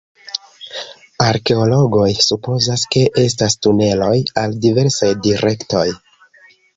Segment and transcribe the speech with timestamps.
[1.25, 4.13] Arkeologoj supozas, ke estas tuneloj
[4.45, 5.85] al diversaj direktoj.